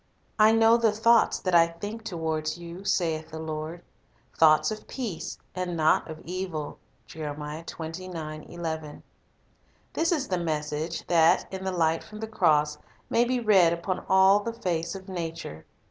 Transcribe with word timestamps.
"I 0.39 0.51
know 0.51 0.77
the 0.77 0.93
thoughts 0.93 1.37
that 1.41 1.53
I 1.53 1.67
think 1.67 2.03
toward 2.03 2.57
you, 2.57 2.83
saith 2.83 3.29
the 3.29 3.37
Lord, 3.37 3.83
thoughts 4.35 4.71
of 4.71 4.87
peace, 4.87 5.37
and 5.53 5.77
not 5.77 6.09
of 6.09 6.21
evil."* 6.25 6.79
This 7.07 7.91
is 10.11 10.27
the 10.27 10.43
message 10.43 11.05
that, 11.05 11.45
in 11.53 11.63
the 11.63 11.71
light 11.71 12.03
from 12.03 12.19
the 12.19 12.25
cross, 12.27 12.79
may 13.11 13.25
be 13.25 13.39
read 13.39 13.73
upon 13.73 14.03
all 14.09 14.39
the 14.39 14.53
face 14.53 14.95
of 14.95 15.07
nature. 15.07 15.67